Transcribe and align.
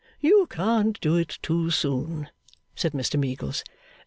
You 0.19 0.47
can't 0.49 0.99
do 0.99 1.15
it 1.15 1.37
too 1.43 1.69
soon,' 1.69 2.29
said 2.73 2.93
Mr 2.93 3.19
Meagles. 3.19 3.63